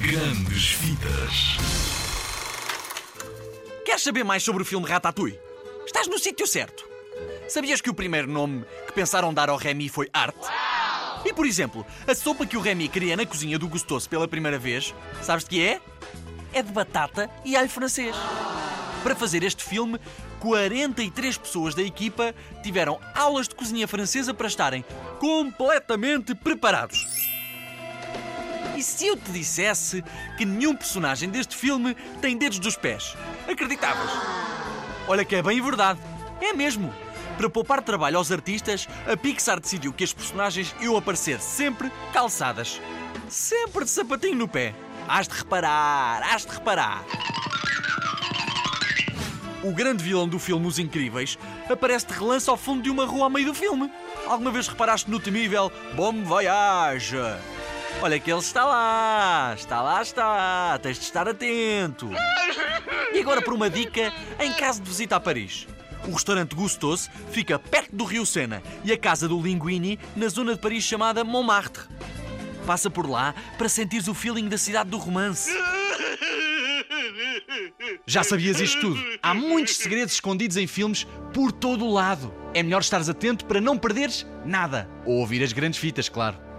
Grandes 0.00 0.72
Vidas. 0.80 1.58
Queres 3.84 4.02
saber 4.02 4.24
mais 4.24 4.42
sobre 4.42 4.62
o 4.62 4.64
filme 4.64 4.88
Ratatouille? 4.88 5.38
Estás 5.84 6.08
no 6.08 6.18
sítio 6.18 6.46
certo. 6.46 6.88
Sabias 7.46 7.82
que 7.82 7.90
o 7.90 7.94
primeiro 7.94 8.26
nome 8.26 8.64
que 8.86 8.94
pensaram 8.94 9.34
dar 9.34 9.50
ao 9.50 9.58
Remy 9.58 9.90
foi 9.90 10.08
arte? 10.10 10.38
E 11.22 11.34
por 11.34 11.44
exemplo, 11.44 11.84
a 12.06 12.14
sopa 12.14 12.46
que 12.46 12.56
o 12.56 12.62
Remy 12.62 12.88
cria 12.88 13.14
na 13.14 13.26
cozinha 13.26 13.58
do 13.58 13.68
Gustoso 13.68 14.08
pela 14.08 14.26
primeira 14.26 14.58
vez, 14.58 14.94
sabes 15.20 15.44
de 15.44 15.50
que 15.50 15.62
é? 15.62 15.80
É 16.54 16.62
de 16.62 16.72
batata 16.72 17.28
e 17.44 17.54
alho 17.54 17.68
francês. 17.68 18.16
Para 19.02 19.14
fazer 19.14 19.42
este 19.42 19.62
filme, 19.62 20.00
43 20.40 21.36
pessoas 21.36 21.74
da 21.74 21.82
equipa 21.82 22.34
tiveram 22.62 22.98
aulas 23.14 23.48
de 23.48 23.54
cozinha 23.54 23.86
francesa 23.86 24.32
para 24.32 24.48
estarem 24.48 24.82
completamente 25.18 26.34
preparados. 26.34 27.19
E 28.80 28.82
se 28.82 29.06
eu 29.06 29.14
te 29.14 29.30
dissesse 29.30 30.02
que 30.38 30.46
nenhum 30.46 30.74
personagem 30.74 31.28
deste 31.28 31.54
filme 31.54 31.94
tem 32.22 32.34
dedos 32.34 32.58
dos 32.58 32.78
pés? 32.78 33.14
Acreditavas? 33.46 34.10
Olha 35.06 35.22
que 35.22 35.36
é 35.36 35.42
bem 35.42 35.60
verdade. 35.60 36.00
É 36.40 36.54
mesmo. 36.54 36.90
Para 37.36 37.50
poupar 37.50 37.82
trabalho 37.82 38.16
aos 38.16 38.32
artistas, 38.32 38.88
a 39.06 39.14
Pixar 39.18 39.60
decidiu 39.60 39.92
que 39.92 40.02
as 40.02 40.14
personagens 40.14 40.74
iam 40.80 40.96
aparecer 40.96 41.42
sempre 41.42 41.92
calçadas. 42.10 42.80
Sempre 43.28 43.84
de 43.84 43.90
sapatinho 43.90 44.36
no 44.36 44.48
pé. 44.48 44.74
Hás 45.06 45.28
de 45.28 45.34
reparar, 45.34 46.22
hás 46.22 46.46
de 46.46 46.52
reparar. 46.52 47.04
O 49.62 49.74
grande 49.74 50.02
vilão 50.02 50.26
do 50.26 50.38
filme 50.38 50.66
Os 50.66 50.78
Incríveis 50.78 51.38
aparece 51.68 52.06
de 52.06 52.14
relance 52.14 52.48
ao 52.48 52.56
fundo 52.56 52.80
de 52.80 52.88
uma 52.88 53.04
rua 53.04 53.24
ao 53.24 53.30
meio 53.30 53.44
do 53.44 53.54
filme. 53.54 53.92
Alguma 54.26 54.50
vez 54.50 54.68
reparaste 54.68 55.10
no 55.10 55.20
temível 55.20 55.70
Bom 55.94 56.24
Voyage? 56.24 57.18
Olha 58.02 58.18
que 58.18 58.30
ele 58.30 58.40
está 58.40 58.64
lá, 58.64 59.54
está 59.56 59.82
lá, 59.82 60.02
está. 60.02 60.78
Tens 60.82 60.98
de 60.98 61.04
estar 61.04 61.28
atento. 61.28 62.10
E 63.12 63.20
agora 63.20 63.42
por 63.42 63.52
uma 63.52 63.68
dica, 63.68 64.12
em 64.38 64.52
caso 64.52 64.80
de 64.80 64.88
visita 64.88 65.16
a 65.16 65.20
Paris. 65.20 65.66
O 66.08 66.12
restaurante 66.12 66.54
Gustoso 66.54 67.10
fica 67.30 67.58
perto 67.58 67.94
do 67.94 68.04
Rio 68.04 68.24
Sena 68.24 68.62
e 68.82 68.92
a 68.92 68.96
casa 68.96 69.28
do 69.28 69.40
Linguini 69.40 69.98
na 70.16 70.28
zona 70.28 70.54
de 70.54 70.60
Paris 70.60 70.84
chamada 70.84 71.22
Montmartre. 71.24 71.84
Passa 72.66 72.88
por 72.88 73.08
lá 73.08 73.34
para 73.58 73.68
sentires 73.68 74.08
o 74.08 74.14
feeling 74.14 74.48
da 74.48 74.56
cidade 74.56 74.88
do 74.88 74.96
romance. 74.96 75.50
Já 78.06 78.22
sabias 78.22 78.60
isto 78.60 78.80
tudo? 78.80 79.18
Há 79.22 79.34
muitos 79.34 79.76
segredos 79.76 80.14
escondidos 80.14 80.56
em 80.56 80.66
filmes 80.66 81.06
por 81.34 81.52
todo 81.52 81.84
o 81.84 81.92
lado. 81.92 82.32
É 82.54 82.62
melhor 82.62 82.80
estares 82.80 83.08
atento 83.08 83.44
para 83.44 83.60
não 83.60 83.76
perderes 83.76 84.26
nada. 84.44 84.88
Ou 85.04 85.18
ouvir 85.18 85.42
as 85.42 85.52
grandes 85.52 85.78
fitas, 85.78 86.08
claro. 86.08 86.49